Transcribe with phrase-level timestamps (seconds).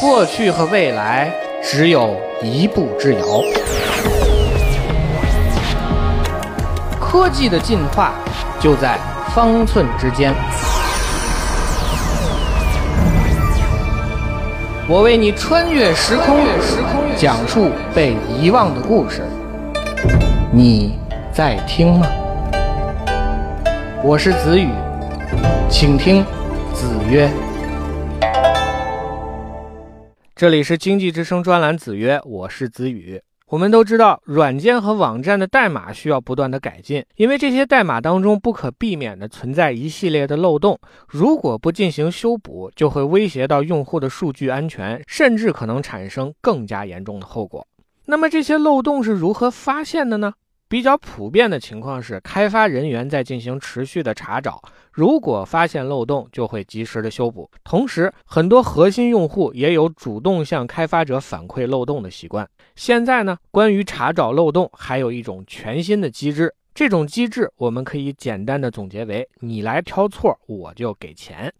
[0.00, 3.20] 过去和未来只有一步之遥。
[7.00, 8.12] 科技的进化
[8.60, 8.98] 就在
[9.34, 10.34] 方寸之间。
[14.88, 16.44] 我为你穿越时空，
[17.16, 19.22] 讲述被遗忘的故事。
[20.52, 20.98] 你
[21.32, 22.06] 在听吗？
[24.02, 24.68] 我是子宇，
[25.70, 26.24] 请听
[26.74, 27.30] 子曰。
[30.36, 33.22] 这里是经济之声专栏子曰，我是子宇。
[33.50, 40.76] 我们都知道，软件和网站的代码需要不断的改进，因为这些代码当中不可避免的存在一系列的漏洞，
[41.06, 47.64] 如果不进行修补，就会威胁到用户的数据安全，甚至可能产生更加严重的后果。
[48.06, 50.32] 那么这些漏洞是如何发现的呢？
[50.74, 54.60] 比较普遍的情况是，开发人员在进行持续的查找，
[54.90, 57.48] 如果发现漏洞，就会及时的修补。
[57.62, 62.44] 同时，很多核心用户也有主动向开发者反馈漏洞的习惯。
[62.74, 66.52] 现在呢，关于查找漏洞，还有一种全新的机制。
[66.74, 71.54] 这种机制我们可以简单的总结为：你来挑错，我就给钱。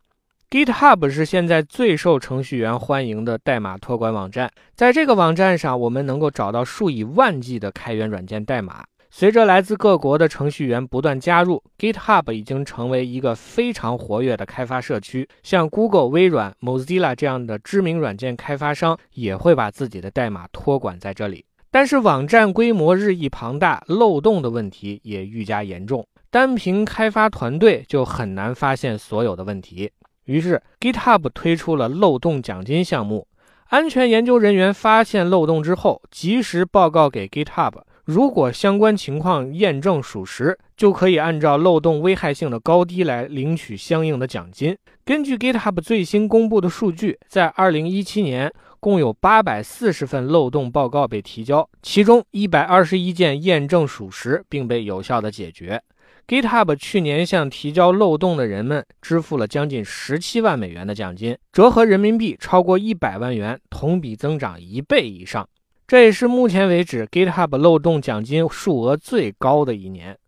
[0.51, 8.85] GitHub 是现在最受程序员欢迎的代码托管网站，在这个网站上，我们能够找到数以万计的开源软件代码。
[9.17, 15.29] 随着来自各国的程序员不断加入，GitHub 已经成为一个非常活跃的开发社区。
[15.45, 21.45] 像 Google、微软、Mozilla 这样的知名软件开发商也会把自己的代码托管在这里。
[21.71, 29.93] 但是网站规模日益庞大，漏洞的问题也愈加严重，单凭开发团队就很难发现所有的问题。
[30.25, 33.29] 于是 GitHub 推出了漏洞奖金项目，
[33.69, 37.75] 安全研究人员发现漏洞之后，及时报告给 GitHub。
[38.05, 44.77] 如果相关情况验证属实，就可以按照漏洞危害性的高低来领取相应的奖金。
[45.07, 55.81] 根据 GitHub 最新公布的数据，在2017年，共有840份漏洞报告被提交，其中121件验证属实并被有效的解决。
[56.29, 65.49] GitHub 去年向提交漏洞的人们支付了将近17万美元的奖金，折合人民币超过100万元，同比增长一倍以上。
[65.87, 70.19] 这也是目前为止 GitHub 漏洞奖金数额最高的一年，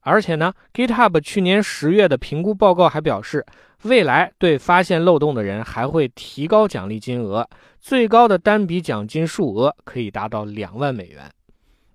[0.00, 3.44] 而且呢，GitHub 去年十月的评估报告还表示，
[3.84, 7.48] 未来对发现漏洞的人还会提高奖励金额，
[7.80, 11.30] 最高的单笔奖金数额可以达到两万美元。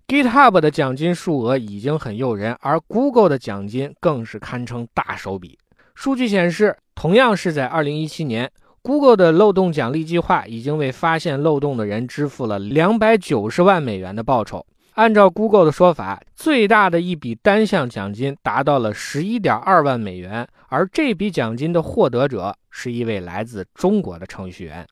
[0.08, 5.60] GitHub 的奖金数额已经很诱人，而 Google 的奖金更是堪称大手笔。
[5.94, 8.52] 数据显示，同样是在2017年。
[8.85, 14.63] Google 的漏洞奖励计划已经为发现漏洞的人支付了两百九十万美元的报酬。
[14.94, 24.85] 按照 Google 的说法，最大的一笔单项奖金达到了十一点二万美元，而这笔奖金的获得者是一位来自中国的程序员。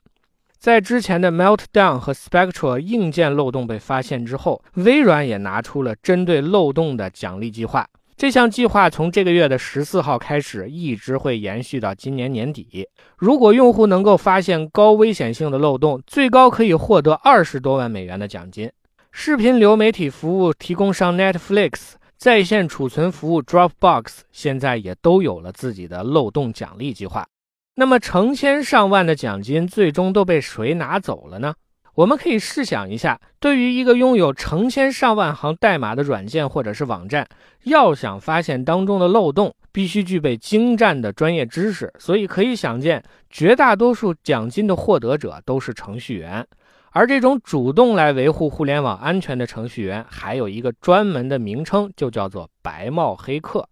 [0.57, 7.87] 在之前的 Meltdown 和 Spectre 硬件漏洞被发现之后，微软也拿出了针对漏洞的奖励计划。
[8.23, 12.87] 这项计划从这个月的十四号开始，一直会延续到今年年底。
[13.17, 18.71] 如果用户能够发现高危险性的漏洞，最高可以获得二十多万美元的奖金。
[19.11, 27.27] 视频流媒体服务提供商 Netflix、在线储存服务 Dropbox 现在也都有了自己的漏洞奖励计划。
[27.75, 31.53] 那么，成千上万的奖金最终都被谁拿走了呢？
[31.95, 37.27] 我们可以试想一下，对于一个拥有成千上万行代码的软件或者是网站，
[37.65, 41.93] 要想发现当中的漏洞，必须具备精湛的专业知识。
[41.99, 46.43] 所以可以想见，绝大多数奖金的获得者都是程序员。
[46.93, 53.69] 而这种主动来维护互联网安全的程序员，还有一个专门的名称，就叫做“白帽黑客”。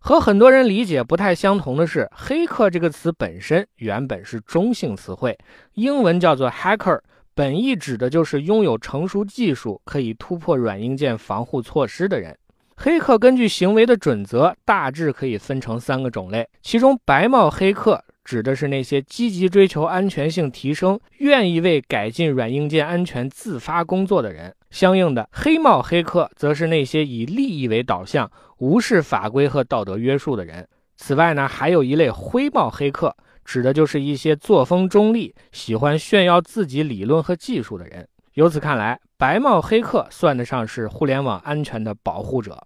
[0.00, 5.36] 和很多人理解不太相同的是，“黑客”这个词本身原本是中性词汇，
[5.74, 7.00] 英文叫做 “hacker”。
[7.38, 12.36] 本意指的就是拥有成熟技术，可以突破软硬件防护措施的人。
[12.76, 16.48] 黑客根据行为的准则，大致可以分成三个种类。
[16.62, 30.66] 其中，白帽黑客指的是那些积极追求安全性提升、愿意为改进软硬件安全自发工作的人；相应的，黑帽黑客则是那些以利益为导向、无视法规和道德约束的人。
[30.96, 33.14] 此外呢，还有一类灰帽黑客。
[33.48, 38.06] 指的就是一些作风中立、喜欢炫耀自己理论和技术的人。
[38.34, 42.62] 由此看来，白帽黑客算得上是互联网安全的保护者。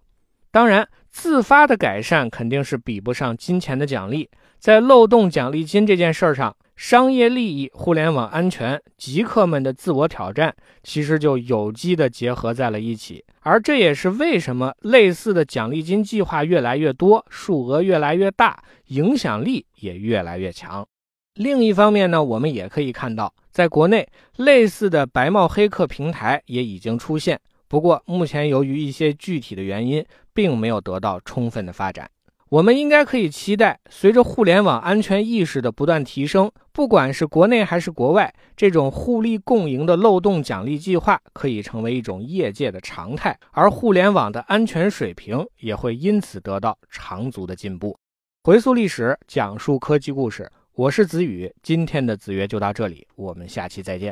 [0.50, 4.28] 当然，自发的改善肯定是比不上金钱的奖励。
[4.58, 13.24] 在漏洞奖励金这件事上，商业利益、互联网安全、极客们的自我挑战，其实就有机的结合在了一起。
[13.40, 20.86] 而这也是为什么类似的奖励金计划越来越多，数额越来越大，影响力也越来越强。
[21.34, 30.04] 另一方面呢，我们也可以看到，在国内类似的白帽黑客平台也已经出现，不过目前由于一些具体的原因，
[30.34, 32.10] 并没有得到充分的发展。
[32.52, 47.96] 我们应该可以期待，随着互联网安全意识的不断提升，不管是国内还是国外，这种互利共赢的漏洞奖励计划可以成为一种业界的常态，而互联网的安全水平也会因此得到长足的进步。
[48.44, 54.10] 回溯历史，讲述科技故事，我是子宇，今天的子曰就到这里，我们下期再见。